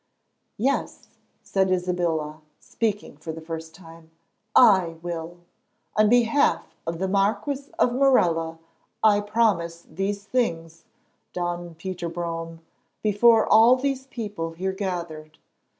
"Yes," 0.57 1.09
said 1.43 1.69
Isabella, 1.69 2.41
speaking 2.59 3.17
for 3.17 3.31
the 3.31 3.39
first 3.39 3.75
time, 3.75 4.09
"I 4.55 4.95
will. 5.03 5.41
On 5.95 6.09
behalf 6.09 6.75
of 6.87 6.97
the 6.97 7.07
Marquis 7.07 7.71
of 7.77 7.93
Morella 7.93 8.57
I 9.03 9.19
promise 9.19 9.85
these 9.87 10.23
things, 10.23 10.85
Don 11.33 11.75
Peter 11.75 12.09
Brome, 12.09 12.61
before 13.03 13.45
all 13.45 13.75
these 13.75 14.07
people 14.07 14.53
here 14.53 14.73
gathered. 14.73 15.37